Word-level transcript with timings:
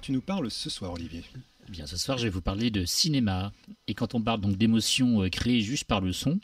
tu 0.00 0.12
nous 0.12 0.20
parles 0.20 0.50
ce 0.50 0.70
soir, 0.70 0.92
Olivier? 0.92 1.22
Bien, 1.68 1.86
ce 1.86 1.96
soir, 1.96 2.16
je 2.16 2.24
vais 2.24 2.30
vous 2.30 2.40
parler 2.40 2.70
de 2.70 2.84
cinéma. 2.84 3.52
Et 3.86 3.94
quand 3.94 4.14
on 4.14 4.22
parle 4.22 4.40
donc 4.40 4.56
d'émotions 4.56 5.22
euh, 5.22 5.28
créées 5.28 5.60
juste 5.60 5.84
par 5.84 6.00
le 6.00 6.12
son, 6.12 6.40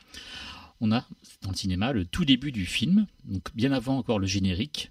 on 0.81 0.93
a 0.93 1.07
dans 1.43 1.51
le 1.51 1.57
cinéma 1.57 1.93
le 1.93 2.05
tout 2.05 2.25
début 2.25 2.53
du 2.53 2.67
film, 2.67 3.07
donc 3.25 3.55
bien 3.55 3.73
avant 3.73 3.97
encore 3.97 4.19
le 4.19 4.27
générique. 4.27 4.91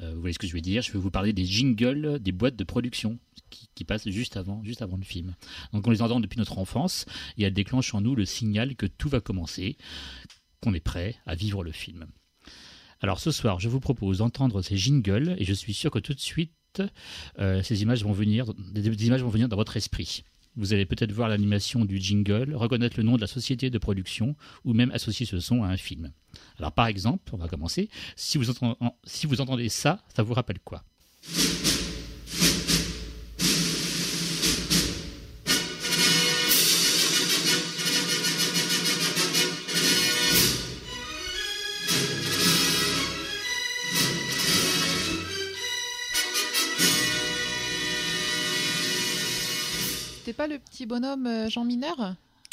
Euh, 0.00 0.12
vous 0.14 0.20
voyez 0.20 0.34
ce 0.34 0.38
que 0.38 0.46
je 0.46 0.52
veux 0.52 0.60
dire 0.60 0.82
Je 0.82 0.92
vais 0.92 0.98
vous 0.98 1.10
parler 1.10 1.32
des 1.32 1.46
jingles 1.46 2.18
des 2.20 2.32
boîtes 2.32 2.56
de 2.56 2.64
production 2.64 3.18
qui, 3.50 3.68
qui 3.74 3.84
passent 3.84 4.08
juste 4.08 4.36
avant, 4.36 4.62
juste 4.64 4.82
avant 4.82 4.96
le 4.96 5.04
film. 5.04 5.34
Donc 5.72 5.86
on 5.86 5.90
les 5.90 6.02
entend 6.02 6.20
depuis 6.20 6.38
notre 6.38 6.58
enfance 6.58 7.06
et 7.38 7.44
elles 7.44 7.54
déclenchent 7.54 7.94
en 7.94 8.02
nous 8.02 8.14
le 8.14 8.26
signal 8.26 8.76
que 8.76 8.86
tout 8.86 9.08
va 9.08 9.20
commencer, 9.20 9.76
qu'on 10.60 10.74
est 10.74 10.80
prêt 10.80 11.16
à 11.26 11.34
vivre 11.34 11.64
le 11.64 11.72
film. 11.72 12.06
Alors 13.00 13.18
ce 13.18 13.30
soir, 13.30 13.60
je 13.60 13.68
vous 13.68 13.80
propose 13.80 14.18
d'entendre 14.18 14.60
ces 14.60 14.76
jingles 14.76 15.36
et 15.38 15.44
je 15.44 15.54
suis 15.54 15.74
sûr 15.74 15.90
que 15.90 16.00
tout 16.00 16.14
de 16.14 16.20
suite, 16.20 16.52
euh, 17.38 17.62
ces 17.62 17.82
images 17.82 18.02
vont 18.04 18.12
venir, 18.12 18.52
des, 18.72 19.06
images 19.06 19.22
vont 19.22 19.28
venir 19.28 19.48
dans 19.48 19.56
votre 19.56 19.76
esprit. 19.76 20.24
Vous 20.56 20.72
allez 20.72 20.86
peut-être 20.86 21.12
voir 21.12 21.28
l'animation 21.28 21.84
du 21.84 21.98
jingle, 21.98 22.54
reconnaître 22.54 22.96
le 22.96 23.04
nom 23.04 23.16
de 23.16 23.20
la 23.20 23.26
société 23.26 23.70
de 23.70 23.78
production 23.78 24.34
ou 24.64 24.72
même 24.72 24.90
associer 24.90 25.24
ce 25.24 25.38
son 25.38 25.62
à 25.62 25.68
un 25.68 25.76
film. 25.76 26.12
Alors 26.58 26.72
par 26.72 26.86
exemple, 26.86 27.32
on 27.32 27.36
va 27.36 27.48
commencer. 27.48 27.88
Si 28.16 28.38
vous 28.38 29.40
entendez 29.40 29.68
ça, 29.68 30.02
ça 30.14 30.22
vous 30.22 30.34
rappelle 30.34 30.58
quoi? 30.58 30.82
C'était 50.28 50.36
pas 50.36 50.46
le 50.46 50.58
petit 50.58 50.84
bonhomme 50.84 51.26
euh, 51.26 51.48
Jean 51.48 51.64
Mineur 51.64 51.96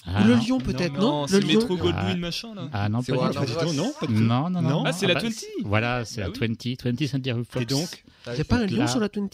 Ah, 0.06 0.24
Ou 0.24 0.28
le 0.30 0.36
lion 0.36 0.60
peut-être, 0.60 0.94
non, 0.94 1.02
non, 1.02 1.22
non, 1.24 1.26
Le 1.30 1.40
lion. 1.40 1.48
Metro 1.60 1.76
Goldwyn 1.76 2.06
Ah. 2.14 2.16
machin 2.16 2.56
là. 2.56 2.70
Ah 2.72 2.88
non, 2.88 3.02
C'est 3.02 3.12
pas 3.14 3.28
du 3.32 3.36
Pas 3.36 3.66
tout. 3.66 3.74
non 3.74 3.92
pas 4.00 4.08
du 4.08 4.14
tout. 4.14 4.20
Non, 4.22 4.50
non, 4.50 4.62
non. 4.62 4.70
Non 4.70 4.84
Ah, 4.86 4.94
c'est 4.94 5.08
la 5.08 5.16
bah, 5.16 5.20
20 5.24 5.30
Voilà, 5.66 6.06
c'est 6.06 6.22
Ah 6.22 6.28
la 6.28 6.30
oui. 6.30 6.40
20, 6.40 6.72
20 6.86 7.08
Century 7.08 7.44
Fox. 7.44 7.62
Et 7.62 7.66
donc 7.66 8.04
Il 8.28 8.34
n'y 8.36 8.40
a 8.40 8.44
pas 8.46 8.56
un 8.60 8.66
lion 8.66 8.88
sur 8.88 9.02
la 9.02 9.10
20 9.14 9.28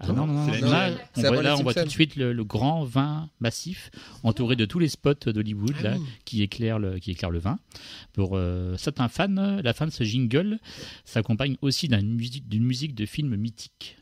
Ah 0.00 0.08
non, 0.08 0.26
non, 0.26 0.34
non. 0.34 0.46
Là, 0.70 0.90
on 1.16 1.20
voit, 1.22 1.42
là, 1.42 1.56
on 1.56 1.62
voit 1.62 1.72
tout 1.72 1.84
de 1.84 1.88
suite 1.88 2.16
le, 2.16 2.34
le 2.34 2.44
grand 2.44 2.84
vin 2.84 3.30
massif 3.40 3.90
entouré 4.22 4.54
de 4.54 4.66
tous 4.66 4.78
les 4.78 4.90
spots 4.90 5.14
d'Hollywood 5.32 5.74
Ah 5.82 5.94
oui. 5.96 6.04
qui, 6.26 6.42
éclairent 6.42 6.78
le, 6.78 6.98
qui 6.98 7.12
éclairent 7.12 7.30
le 7.30 7.38
vin. 7.38 7.58
Pour 8.12 8.32
euh, 8.34 8.76
certains 8.76 9.08
fans, 9.08 9.28
la 9.64 9.72
fin 9.72 9.86
de 9.86 9.92
ce 9.92 10.04
jingle 10.04 10.58
s'accompagne 11.06 11.56
aussi 11.62 11.88
d'une 11.88 12.16
musique, 12.16 12.46
d'une 12.50 12.64
musique 12.64 12.94
de 12.94 13.06
film 13.06 13.34
mythique. 13.34 13.96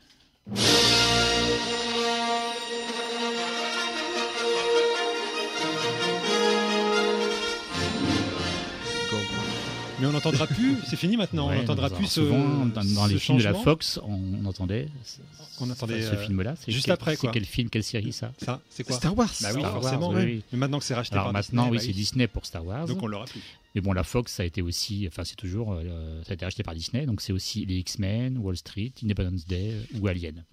N'entendra 10.23 10.47
plus, 10.47 10.77
c'est 10.87 10.95
fini 10.95 11.17
maintenant, 11.17 11.49
Ouais, 11.49 11.55
on 11.57 11.59
n'entendra 11.61 11.89
plus 11.89 12.05
ce. 12.07 12.21
souvent, 12.21 12.65
dans, 12.65 12.83
dans 12.83 13.07
ce 13.07 13.13
les 13.13 13.19
films 13.19 13.37
de 13.39 13.43
la. 13.43 13.53
Fox, 13.53 13.99
on 14.03 14.45
entendait 14.45 14.87
ce, 15.03 15.19
On 15.59 15.69
entendait, 15.69 16.01
ce 16.01 16.13
euh, 16.13 16.17
film-là. 16.25 16.55
C'est 16.59 16.71
juste 16.71 16.85
quel- 16.85 16.93
après, 16.93 17.11
C'est 17.15 17.21
quoi. 17.21 17.31
quel 17.31 17.45
film, 17.45 17.69
quelle 17.69 17.83
série 17.83 18.11
ça 18.13 18.31
Ça, 18.37 18.61
c'est 18.69 18.83
quoi 18.83 18.95
Star 18.95 19.17
Wars. 19.17 19.29
Bah 19.41 19.49
oui, 19.53 19.59
Star 19.59 19.73
Wars, 19.73 19.81
forcément. 19.81 20.09
oui. 20.11 20.43
Mais 20.51 20.57
maintenant 20.57 20.79
que 20.79 20.85
c'est 20.85 20.93
racheté 20.95 21.13
Alors 21.13 21.25
par 21.25 21.33
maintenant, 21.33 21.63
Disney, 21.63 21.71
oui, 21.71 21.77
bah 21.77 21.83
c'est 21.85 21.93
Disney 21.99 22.27
pour 22.27 22.45
Star 22.45 22.65
Wars. 22.65 22.85
Donc 22.85 23.01
on 23.01 23.07
l'aura 23.07 23.25
plus. 23.25 23.41
Mais 23.75 23.81
bon, 23.81 23.93
la 23.93 24.03
Fox, 24.03 24.33
ça 24.33 24.43
a 24.43 24.45
été 24.45 24.61
aussi, 24.61 25.05
enfin, 25.07 25.23
c'est 25.23 25.35
toujours, 25.37 25.73
euh, 25.73 26.21
ça 26.25 26.31
a 26.31 26.33
été 26.33 26.43
racheté 26.45 26.61
par 26.63 26.75
Disney, 26.75 27.05
donc 27.05 27.21
c'est 27.21 27.31
aussi 27.33 27.65
les 27.65 27.77
X-Men, 27.77 28.37
Wall 28.37 28.57
Street, 28.57 28.91
Independence 29.03 29.45
Day 29.47 29.71
euh, 29.71 29.99
ou 29.99 30.07
Alien. 30.07 30.43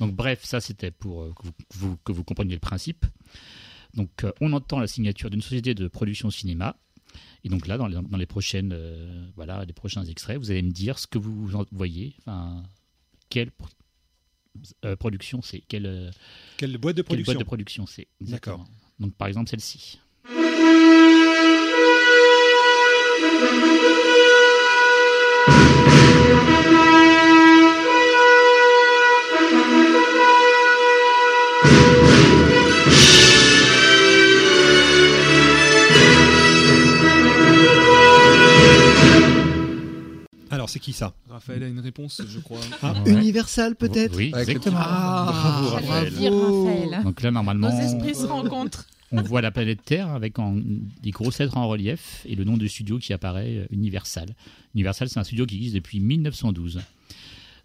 Donc 0.00 0.14
bref, 0.14 0.40
ça 0.44 0.60
c'était 0.60 0.90
pour 0.90 1.22
euh, 1.22 1.32
que, 1.36 1.42
vous, 1.44 1.52
que 1.52 1.76
vous- 1.76 1.96
que 2.04 2.12
vous 2.12 2.24
compreniez 2.24 2.54
le 2.54 2.60
principe. 2.60 3.06
Donc 3.94 4.10
euh, 4.24 4.32
on 4.40 4.52
entend 4.52 4.80
la 4.80 4.86
signature 4.86 5.30
d'une 5.30 5.42
société 5.42 5.74
de 5.74 5.86
production 5.88 6.30
cinéma. 6.30 6.76
Et 7.44 7.48
donc 7.48 7.66
là, 7.66 7.76
dans 7.76 7.86
les, 7.86 8.00
dans 8.00 8.16
les 8.16 8.26
prochaines, 8.26 8.72
euh, 8.72 9.26
voilà, 9.36 9.64
les 9.64 9.72
prochains 9.72 10.04
extraits, 10.04 10.38
vous 10.38 10.50
allez 10.50 10.62
me 10.62 10.70
dire 10.70 10.98
ce 10.98 11.06
que 11.06 11.18
vous 11.18 11.50
voyez, 11.72 12.14
enfin, 12.20 12.62
quelle 13.28 13.50
euh, 14.84 14.96
production 14.96 15.42
c'est, 15.42 15.60
quelle, 15.60 15.86
euh, 15.86 16.10
Quelle 16.56 16.76
boîte 16.78 16.96
de 16.96 17.02
quelle 17.02 17.06
production 17.06 17.32
boîte 17.32 17.40
de 17.40 17.44
production 17.44 17.86
c'est. 17.86 18.08
D'accord. 18.20 18.66
Donc 18.98 19.14
par 19.14 19.28
exemple 19.28 19.50
celle-ci. 19.50 19.98
C'est 40.72 40.80
qui 40.80 40.92
ça 40.92 41.14
Raphaël 41.28 41.62
a 41.62 41.68
une 41.68 41.80
réponse, 41.80 42.20
je 42.26 42.38
crois. 42.40 42.60
Ah, 42.82 42.94
Ouais. 43.04 43.12
Universal 43.12 43.76
peut-être 43.76 44.16
Oui, 44.16 44.32
exactement. 44.36 44.78
Ah, 44.80 45.26
Bravo, 45.30 45.68
Raphaël. 45.68 46.08
veut 46.10 46.18
dire 46.18 46.32
Raphaël. 46.32 47.04
Donc 47.04 47.22
là, 47.22 47.30
normalement, 47.30 47.70
Nos 47.72 47.80
esprits 47.80 48.14
se 48.14 48.26
rencontrent. 48.26 48.86
on 49.12 49.22
voit 49.22 49.40
la 49.42 49.50
planète 49.50 49.84
Terre 49.84 50.08
avec 50.08 50.38
en- 50.38 50.56
des 51.02 51.10
grosses 51.10 51.38
lettres 51.38 51.56
en 51.56 51.68
relief 51.68 52.22
et 52.26 52.34
le 52.34 52.44
nom 52.44 52.56
du 52.56 52.68
studio 52.68 52.98
qui 52.98 53.12
apparaît, 53.12 53.56
euh, 53.58 53.66
Universal. 53.70 54.28
Universal, 54.74 55.08
c'est 55.08 55.20
un 55.20 55.24
studio 55.24 55.46
qui 55.46 55.56
existe 55.56 55.74
depuis 55.74 56.00
1912. 56.00 56.80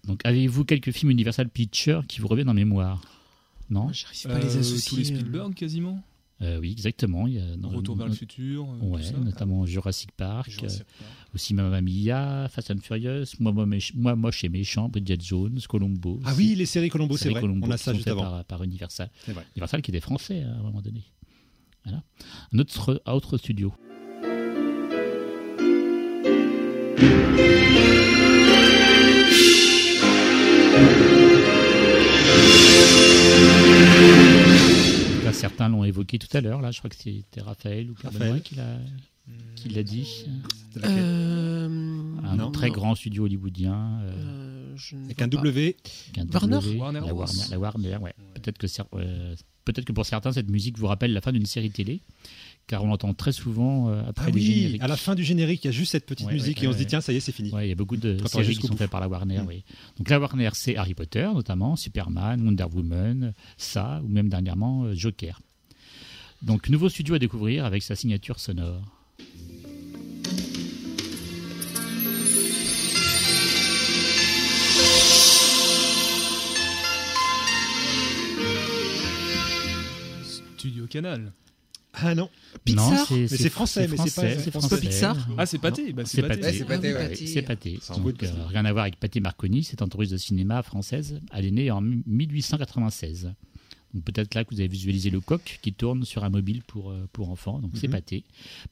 Donc, 0.06 0.22
avez-vous 0.24 0.64
quelques 0.66 0.92
films 0.92 1.12
Universal 1.12 1.50
Pictures 1.50 2.06
qui 2.08 2.22
vous 2.22 2.28
reviennent 2.28 2.50
en 2.50 2.54
mémoire? 2.54 3.02
Non? 3.70 3.90
J'arrive 3.92 4.24
pas 4.24 4.36
à 4.36 4.40
les 4.40 4.56
Euh, 4.56 4.60
associer. 4.60 4.90
tous 4.90 4.96
les 4.98 5.04
Spielberg 5.06 5.54
quasiment. 5.54 6.02
Euh, 6.42 6.60
Oui, 6.60 6.72
exactement. 6.72 7.26
Il 7.28 7.34
y 7.34 7.40
a 7.40 7.56
dans- 7.58 7.70
Retour 7.70 7.96
vers 7.98 8.08
le 8.08 8.14
futur. 8.14 8.64
euh, 8.70 8.86
Ouais, 8.86 9.02
tout 9.02 9.08
ça. 9.08 9.18
notamment 9.18 9.66
Jurassic 9.66 10.12
Park, 10.12 10.50
Jurassic 10.52 10.82
euh, 11.02 11.06
aussi 11.34 11.54
Mamma 11.56 11.82
Mia, 11.82 12.48
Fast 12.50 12.70
and 12.72 12.78
Furious, 12.84 13.26
Moi, 13.40 13.52
moi, 13.52 13.66
Méch- 13.66 13.94
Moi, 13.96 14.16
Moche 14.16 14.44
et 14.44 14.50
Méchant, 14.50 14.88
Bridget 14.88 15.18
Jones, 15.20 15.60
Colombo. 15.68 16.20
Ah 16.26 16.34
oui, 16.38 16.54
les 16.56 16.66
séries 16.68 16.90
Colombo, 16.90 17.18
c'est 17.18 17.30
vrai. 17.30 17.42
Columbo 17.42 17.66
On 17.68 17.72
a 17.72 17.78
ça 17.78 17.94
juste 17.94 18.08
avant. 18.08 18.22
Par, 18.22 18.46
par 18.46 18.64
Universal. 18.64 19.10
Vrai. 19.28 19.46
Universal 19.56 19.82
qui 19.82 19.92
était 19.92 20.00
français 20.00 20.44
hein, 20.44 20.54
à 20.56 20.60
un 20.60 20.64
moment 20.64 20.82
donné. 20.82 21.04
Voilà. 21.84 22.04
Un 22.54 22.60
autre, 22.60 23.02
un 23.06 23.14
autre 23.14 23.38
studio. 23.38 23.74
Certains 35.38 35.70
l'ont 35.70 35.84
évoqué 35.84 36.20
tout 36.20 36.36
à 36.36 36.42
l'heure. 36.42 36.62
Là, 36.62 36.72
je 36.72 36.80
crois 36.80 36.90
que 36.90 36.96
c'était 36.96 37.42
Raphaël 37.42 37.90
ou 37.90 37.94
Pierre. 37.94 38.12
Benoît 38.12 38.40
qui 38.40 38.56
l'a 38.56 38.78
qui 39.56 39.70
l'a 39.70 39.84
dit. 39.84 40.26
Euh, 40.84 41.68
Un 42.24 42.36
Non. 42.38 42.52
très 42.52 42.68
non. 42.68 42.74
grand 42.74 42.96
studio 42.96 43.26
hollywoodien. 43.26 44.00
euh, 44.04 44.76
Euh, 44.94 45.06
Avec 45.06 45.22
un. 45.22 45.28
W. 45.28 45.76
avec 46.16 46.18
un 46.20 46.34
Warner 46.34 46.56
W, 46.56 46.78
Warner 46.80 47.00
la. 47.02 47.14
Warner, 47.14 47.42
la 47.50 47.60
Warner, 47.60 47.98
ouais. 47.98 48.14
Peut-être 48.36 48.58
que, 48.58 48.68
euh, 48.96 49.36
peut-être 49.66 49.86
que 49.86 49.92
pour 49.92 50.06
certains, 50.06 50.32
cette 50.32 50.50
musique 50.50 50.78
vous 50.78 50.88
rappelle 50.88 51.14
la 51.14 51.22
fin 51.22 51.32
d'une 51.32 51.46
série 51.48 51.72
télé, 51.72 52.00
car 52.68 52.84
on 52.84 52.88
l'entend 52.88 53.14
très 53.14 53.32
souvent 53.32 53.90
euh, 53.90 54.02
après 54.08 54.26
Ah 54.28 54.30
les 54.30 54.36
oui, 54.36 54.42
génériques. 54.42 54.82
à 54.84 54.88
la 54.88 54.98
fin 54.98 55.16
du 55.16 55.24
générique, 55.24 55.64
il 55.64 55.68
y 55.68 55.70
a 55.70 55.72
juste 55.72 55.94
cette 55.94 56.06
petite 56.06 56.28
Ouais, 56.28 56.34
musique 56.34 56.58
ouais, 56.60 56.66
et 56.66 56.68
on 56.68 56.74
se 56.74 56.78
dit 56.78 56.86
tiens, 56.86 57.02
ça 57.02 57.14
y 57.14 57.16
est, 57.16 57.20
c'est 57.22 57.32
fini. 57.32 57.50
Ouais, 57.52 57.66
il 57.66 57.70
y 57.70 57.72
a 57.72 57.76
beaucoup 57.76 57.98
de 57.98 58.12
va 58.22 58.28
séries 58.28 58.58
qui 58.58 58.68
sont 58.68 58.76
faites 58.76 58.90
par 58.92 59.00
la 59.02 59.08
Warner, 59.08 59.40
Mm. 59.42 59.48
oui. 59.48 59.64
Donc 59.98 60.10
la 60.10 60.20
Warner, 60.20 60.50
c'est 60.54 60.76
Harry 60.76 60.94
Potter, 60.94 61.28
notamment, 61.34 61.76
Superman, 61.76 62.42
Wonder 62.46 62.66
Woman, 62.74 63.34
ça, 63.58 64.02
ou 64.04 64.08
même 64.10 64.30
dernièrement 64.30 64.84
euh, 64.84 64.94
Joker. 64.96 65.40
Donc 66.42 66.70
nouveau 66.70 66.90
studio 66.90 67.16
à 67.16 67.20
découvrir 67.20 67.66
avec 67.66 67.82
sa 67.84 67.96
signature 67.96 68.40
sonore. 68.40 68.84
Studio 80.58 80.88
Canal. 80.88 81.32
Ah 82.04 82.14
non, 82.16 82.30
Pixar 82.64 82.92
Non, 82.92 83.06
Mais 83.12 83.28
c'est 83.28 83.50
français, 83.50 83.88
mais 83.88 83.98
c'est 83.98 84.16
pas- 84.16 84.28
français. 84.30 84.52
français. 84.52 84.80
Pixar 84.80 85.28
Ah, 85.38 85.46
c'est 85.46 85.58
pâté. 85.58 85.94
Bah, 85.94 86.04
c'est 86.06 86.18
C'est 86.22 86.28
pâté. 86.28 86.54
c'est 86.54 86.66
pâté, 86.66 86.94
ouais. 86.94 87.16
C'est 87.16 87.98
Donc, 88.00 88.24
euh, 88.24 88.28
rien 88.48 88.66
à 88.66 88.72
voir 88.72 88.84
avec 88.84 89.00
Pâté 89.00 89.20
Marconi, 89.20 89.64
c'est 89.64 89.82
entreprise 89.82 90.12
de 90.12 90.18
cinéma 90.18 90.62
française. 90.64 91.20
Elle 91.34 91.46
est 91.46 91.52
née 91.52 91.72
en 91.72 91.82
1896. 91.82 93.34
Donc 93.94 94.04
peut-être 94.04 94.36
là 94.36 94.44
que 94.44 94.54
vous 94.54 94.60
avez 94.60 94.68
visualisé 94.68 95.10
le 95.10 95.22
coq 95.22 95.60
qui 95.62 95.74
tourne 95.74 96.04
sur 96.04 96.24
un 96.24 96.30
mobile 96.30 96.62
pour, 96.68 96.92
euh, 96.92 97.08
pour 97.14 97.30
enfants. 97.30 97.60
Donc 97.60 97.72
c'est 97.76 97.88
Mhm. 97.88 97.94
Pâté. 97.94 98.24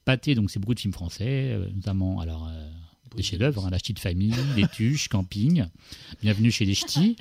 Pâté, 0.04 0.36
donc 0.36 0.52
c'est 0.52 0.60
beaucoup 0.60 0.74
de 0.76 0.80
films 0.80 0.94
français, 0.94 1.52
euh, 1.54 1.68
notamment 1.74 2.20
alors 2.20 2.48
euh, 2.52 2.70
Des 3.16 3.24
chefs-d'œuvre, 3.24 3.66
hein, 3.66 3.70
La 3.70 3.78
Ch'ti 3.78 3.94
de 3.94 4.00
famille, 4.00 4.34
Les 4.58 4.68
Tuches, 4.68 5.08
Camping, 5.08 5.66
Bienvenue 6.22 6.52
chez 6.52 6.66
les 6.66 6.74
Ch'tis, 6.76 7.16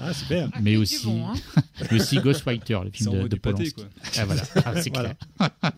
Ah, 0.00 0.12
super. 0.12 0.48
mais 0.60 0.76
aussi, 0.76 1.04
bon, 1.06 1.28
hein. 1.28 1.34
aussi 1.92 2.18
Ghostwriter, 2.18 2.78
le 2.84 2.90
film 2.90 3.12
de, 3.12 3.28
de 3.28 3.36
Polanski. 3.36 3.84
Ah, 4.16 4.24
voilà, 4.24 4.42
Ah, 4.64 4.80
c'est 4.82 4.92
Voilà. 4.92 5.14
clair. 5.14 5.72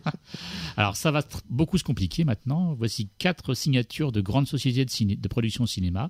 Alors 0.75 0.95
ça 0.95 1.11
va 1.11 1.21
beaucoup 1.49 1.77
se 1.77 1.83
compliquer 1.83 2.23
maintenant. 2.23 2.73
Voici 2.73 3.09
quatre 3.19 3.53
signatures 3.53 4.11
de 4.11 4.21
grandes 4.21 4.47
sociétés 4.47 4.85
de, 4.85 4.89
ciné- 4.89 5.17
de 5.19 5.27
production 5.27 5.65
cinéma. 5.67 6.09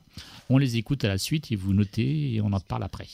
On 0.49 0.57
les 0.57 0.77
écoute 0.77 1.03
à 1.03 1.09
la 1.09 1.17
suite 1.17 1.51
et 1.51 1.55
vous 1.57 1.73
notez 1.73 2.33
et 2.33 2.41
on 2.41 2.53
en 2.53 2.59
parle 2.61 2.83
après. 2.83 3.07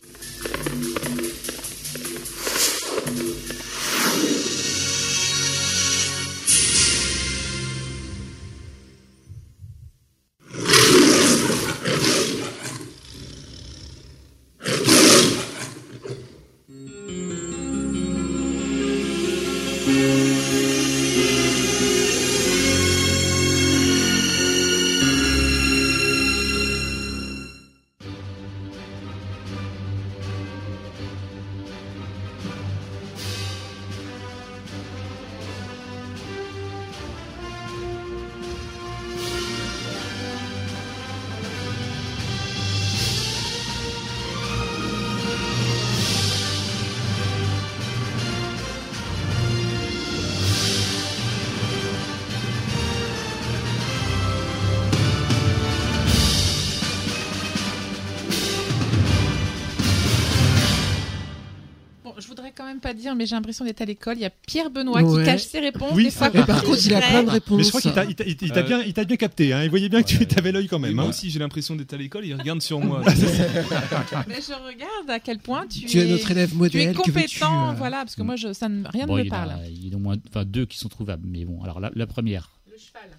Même 62.69 62.79
pas 62.79 62.93
dire, 62.93 63.15
mais 63.15 63.25
j'ai 63.25 63.35
l'impression 63.35 63.65
d'être 63.65 63.81
à 63.81 63.85
l'école. 63.85 64.15
Il 64.17 64.21
y 64.21 64.25
a 64.25 64.29
Pierre 64.29 64.69
Benoît 64.69 65.01
Ouais. 65.01 65.23
qui 65.23 65.25
cache 65.25 65.43
ses 65.43 65.59
réponses. 65.59 65.91
Oui. 65.93 66.07
Et 66.07 66.41
par 66.45 66.63
contre, 66.63 66.85
il 66.85 66.93
a 66.93 67.01
plein 67.01 67.23
de 67.23 67.29
réponses. 67.29 67.57
Mais 67.57 67.63
je 67.63 67.69
crois 67.69 67.81
qu'il 67.81 67.91
t'a, 67.93 68.05
il 68.05 68.15
t'a- 68.15 68.23
il 68.25 68.35
t'a- 68.37 68.45
il 68.45 68.51
t'a 68.51 68.59
Euh, 68.59 68.63
bien, 68.63 68.81
il 68.83 68.93
t'a 68.93 69.03
bien 69.03 69.17
capté. 69.17 69.51
Hein. 69.53 69.63
Il 69.63 69.69
voyait 69.69 69.89
bien 69.89 70.01
que 70.01 70.07
tu 70.23 70.37
avais 70.37 70.51
l'œil 70.51 70.67
quand 70.67 70.77
Et 70.77 70.81
même. 70.81 70.93
moi 70.95 71.03
hein. 71.05 71.09
aussi, 71.09 71.29
j'ai 71.29 71.39
l'impression 71.39 71.75
d'être 71.75 71.93
à 71.93 71.97
l'école, 71.97 72.25
il 72.25 72.33
regarde 72.35 72.61
sur 72.61 72.79
moi. 72.79 73.01
Mais 74.27 74.39
je 74.41 74.53
regarde 74.53 75.09
à 75.09 75.19
quel 75.19 75.39
point 75.39 75.65
tu, 75.67 75.85
Tu 75.85 75.99
es 75.99 76.05
notre 76.05 76.31
élève 76.31 76.49
tu 76.49 76.55
es 76.55 76.57
modèle. 76.57 76.95
que 76.95 77.11
veux-tu, 77.11 77.39
compétent. 77.39 77.69
euh, 77.69 77.73
Voilà, 77.73 77.97
parce 77.97 78.15
que 78.15 78.21
moi, 78.23 78.35
je, 78.35 78.53
ça 78.53 78.69
ne, 78.69 78.87
rien 78.87 79.05
Bon, 79.05 79.15
ne 79.15 79.19
me 79.21 79.25
il, 79.25 79.29
parle. 79.29 79.51
a, 79.51 79.59
il 79.67 79.87
y 79.87 79.89
en 79.89 79.93
a 79.93 79.95
au 79.97 79.99
moins 79.99 80.15
enfin, 80.29 80.45
deux 80.45 80.65
qui 80.65 80.77
sont 80.77 80.89
trouvables. 80.89 81.23
Mais 81.27 81.45
bon, 81.45 81.63
alors 81.63 81.79
la, 81.79 81.91
la 81.95 82.07
première. 82.07 82.51
Le 82.71 82.77
cheval. 82.77 83.09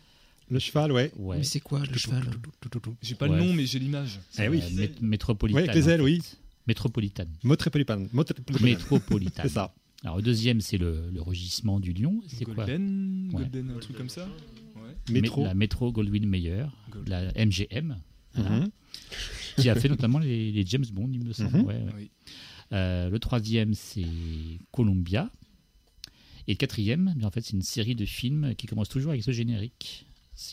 Le 0.50 0.58
cheval, 0.58 0.92
ouais. 0.92 1.12
Ouais. 1.16 1.38
Mais 1.38 1.44
c'est 1.44 1.60
quoi 1.60 1.80
le 1.90 1.96
cheval 1.96 2.24
J'ai 3.02 3.14
pas 3.14 3.26
Ouais. 3.28 3.36
le 3.36 3.44
nom, 3.44 3.52
mais 3.52 3.66
j'ai 3.66 3.78
l'image. 3.78 4.18
C'est 4.30 4.44
Eh 4.46 4.48
oui. 4.48 4.60
la 4.60 4.82
mét- 4.86 5.00
métropolitane. 5.00 5.62
Ouais, 5.62 5.68
avec 5.68 5.80
les 5.82 5.88
en 5.88 5.90
ailes, 5.92 5.98
fait. 5.98 6.04
oui. 6.04 6.22
Métropolitane. 6.66 7.28
Motripolipan. 7.42 8.06
Métropolitane. 8.62 9.46
C'est 9.48 9.54
ça. 9.54 9.74
Alors 10.04 10.16
le 10.16 10.22
deuxième, 10.22 10.60
c'est 10.60 10.78
le, 10.78 11.10
le 11.12 11.20
rugissement 11.20 11.78
du 11.80 11.92
lion. 11.92 12.22
C'est 12.28 12.44
quoi 12.44 12.54
Golden, 12.54 13.30
Ouais. 13.32 13.42
Golden, 13.42 13.70
un 13.76 13.78
truc 13.80 13.96
comme 13.96 14.08
ça. 14.08 14.26
Ouais. 14.76 15.12
Métro. 15.12 15.42
Mé- 15.42 15.46
La 15.46 15.54
métro 15.54 15.92
Goldwyn 15.92 16.26
Mayer, 16.26 16.64
Gold- 16.90 17.08
la 17.08 17.32
MGM, 17.34 17.96
voilà, 18.34 18.50
Mhm. 18.50 18.68
qui 19.58 19.68
a 19.68 19.74
fait 19.74 19.88
notamment 19.88 20.18
les, 20.18 20.52
les 20.52 20.64
James 20.66 20.84
Bond, 20.92 21.10
il 21.12 21.24
me 21.24 21.32
semble. 21.32 21.58
Mhm. 21.58 21.64
ouais, 21.64 21.74
ouais. 21.82 21.92
Oui. 21.96 22.10
Euh, 22.72 23.10
le 23.10 23.18
troisième, 23.18 23.74
c'est 23.74 24.04
Columbia. 24.70 25.30
Et 26.46 26.52
le 26.52 26.56
quatrième, 26.56 27.14
en 27.22 27.30
fait, 27.30 27.42
c'est 27.42 27.52
une 27.52 27.62
série 27.62 27.94
de 27.94 28.04
films 28.04 28.54
qui 28.56 28.66
commence 28.66 28.88
toujours 28.88 29.10
avec 29.10 29.22
ce 29.22 29.32
générique. 29.32 30.06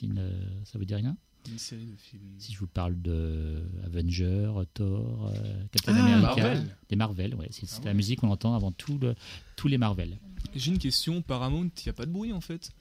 Une, 0.04 0.18
euh, 0.20 0.32
ça 0.66 0.78
vous 0.78 0.84
dit 0.86 0.96
rien? 0.96 1.16
Une 1.50 1.58
série 1.60 1.86
de 1.86 1.96
films. 1.98 2.24
Si 2.40 2.52
je 2.54 2.60
vous 2.60 2.68
parle 2.68 3.02
de 3.02 3.64
Avenger, 3.86 4.52
Thor, 4.74 5.32
euh, 5.34 5.64
Captain 5.72 5.94
Ah, 5.96 6.04
America, 6.06 6.42
Marvel. 6.44 6.76
des 6.90 6.96
Marvel, 6.96 7.36
ouais, 7.36 7.48
c'est 7.52 7.66
Ah 7.82 7.86
la 7.86 7.94
musique 7.94 8.20
qu'on 8.20 8.30
entend 8.32 8.54
avant 8.54 8.72
tout 8.72 8.98
le- 9.00 9.16
tous 9.56 9.68
les 9.68 9.78
Marvel. 9.78 10.18
J'ai 10.56 10.72
une 10.72 10.78
question, 10.78 11.22
Paramount, 11.22 11.70
il 11.78 11.84
n'y 11.86 11.90
a 11.90 11.94
pas 11.94 12.06
de 12.06 12.12
bruit 12.12 12.34
en 12.34 12.42
fait? 12.42 12.72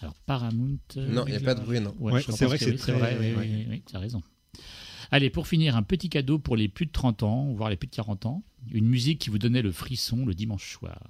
Alors 0.00 0.14
Paramount. 0.26 0.78
euh, 0.96 1.12
Non, 1.12 1.24
il 1.26 1.30
n'y 1.32 1.36
a 1.36 1.40
pas 1.40 1.54
de 1.54 1.60
bruit, 1.60 1.80
non. 1.80 1.94
Ouais, 1.98 2.12
Ouais, 2.14 2.22
c'est 2.22 2.46
vrai 2.46 2.58
que 2.58 2.64
oui, 2.64 2.70
c'est 2.72 2.76
très- 2.78 2.92
vrai, 2.92 3.16
oui, 3.20 3.66
oui, 3.68 3.82
tu 3.86 3.94
as 3.94 3.98
raison. 3.98 4.22
Allez, 5.10 5.28
pour 5.30 5.46
finir, 5.46 5.76
un 5.76 5.82
petit 5.82 6.08
cadeau 6.08 6.38
pour 6.38 6.56
les 6.56 6.68
plus 6.68 6.86
de 6.86 6.92
30 6.92 7.22
ans, 7.22 7.52
voire 7.54 7.70
les 7.70 7.76
plus 7.76 7.88
de 7.88 7.94
40 7.94 8.26
ans. 8.26 8.42
Une 8.72 8.86
musique 8.86 9.18
qui 9.18 9.30
vous 9.30 9.38
donnait 9.38 9.62
le 9.62 9.72
frisson 9.72 10.24
le 10.26 10.34
dimanche 10.34 10.72
soir. 10.72 11.00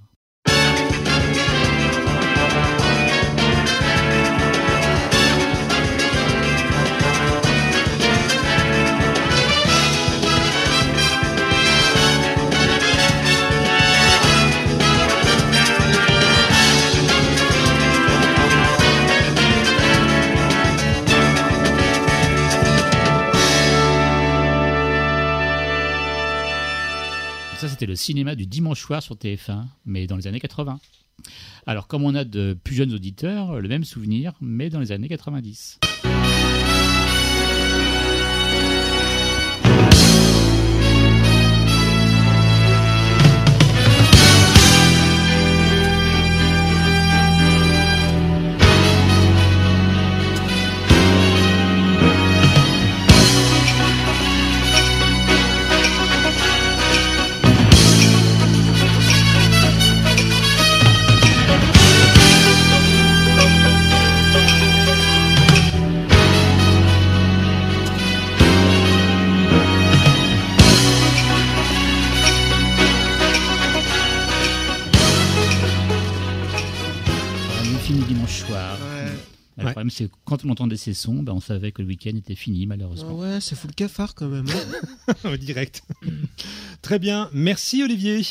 Cinéma 27.98 28.34
du 28.34 28.46
dimanche 28.46 28.80
soir 28.80 29.02
sur 29.02 29.16
TF1, 29.16 29.64
mais 29.84 30.06
dans 30.06 30.16
les 30.16 30.26
années 30.26 30.40
80. 30.40 30.80
Alors, 31.66 31.86
comme 31.86 32.04
on 32.04 32.14
a 32.14 32.24
de 32.24 32.56
plus 32.64 32.74
jeunes 32.74 32.94
auditeurs, 32.94 33.60
le 33.60 33.68
même 33.68 33.84
souvenir, 33.84 34.32
mais 34.40 34.70
dans 34.70 34.80
les 34.80 34.92
années 34.92 35.08
90. 35.08 35.80
Problème, 79.88 79.90
c'est 79.90 80.08
que 80.08 80.14
quand 80.24 80.44
on 80.44 80.50
entendait 80.50 80.76
ces 80.76 80.94
sons, 80.94 81.22
ben, 81.22 81.32
on 81.32 81.40
savait 81.40 81.72
que 81.72 81.82
le 81.82 81.88
week-end 81.88 82.16
était 82.16 82.34
fini, 82.34 82.62
Ah 82.64 82.66
malheureusement. 82.68 83.18
ouais, 83.18 83.40
ça 83.40 83.56
fout 83.56 83.70
le 83.70 83.74
cafard 83.74 84.14
quand 84.14 84.28
même. 84.28 84.46
hein. 85.24 85.36
Direct. 85.40 85.82
Très 86.82 86.98
bien. 86.98 87.28
Merci 87.32 87.82
Olivier. 87.82 88.22